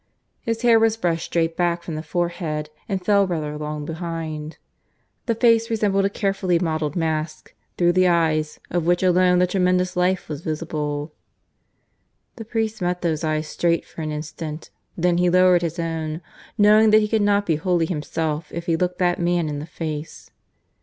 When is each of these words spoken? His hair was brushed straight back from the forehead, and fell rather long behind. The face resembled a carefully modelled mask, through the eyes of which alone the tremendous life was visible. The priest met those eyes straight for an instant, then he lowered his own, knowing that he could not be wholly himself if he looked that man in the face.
His 0.39 0.63
hair 0.63 0.79
was 0.79 0.97
brushed 0.97 1.25
straight 1.25 1.55
back 1.55 1.83
from 1.83 1.93
the 1.93 2.01
forehead, 2.01 2.71
and 2.89 3.05
fell 3.05 3.27
rather 3.27 3.55
long 3.55 3.85
behind. 3.85 4.57
The 5.27 5.35
face 5.35 5.69
resembled 5.69 6.05
a 6.05 6.09
carefully 6.09 6.57
modelled 6.57 6.95
mask, 6.95 7.53
through 7.77 7.91
the 7.91 8.07
eyes 8.07 8.59
of 8.71 8.87
which 8.87 9.03
alone 9.03 9.37
the 9.37 9.45
tremendous 9.45 9.95
life 9.95 10.27
was 10.27 10.41
visible. 10.41 11.13
The 12.37 12.45
priest 12.45 12.81
met 12.81 13.03
those 13.03 13.23
eyes 13.23 13.45
straight 13.45 13.85
for 13.85 14.01
an 14.01 14.11
instant, 14.11 14.71
then 14.97 15.19
he 15.19 15.29
lowered 15.29 15.61
his 15.61 15.77
own, 15.77 16.21
knowing 16.57 16.89
that 16.89 17.01
he 17.01 17.07
could 17.07 17.21
not 17.21 17.45
be 17.45 17.57
wholly 17.57 17.85
himself 17.85 18.51
if 18.51 18.65
he 18.65 18.75
looked 18.75 18.97
that 18.97 19.19
man 19.19 19.47
in 19.47 19.59
the 19.59 19.67
face. 19.67 20.31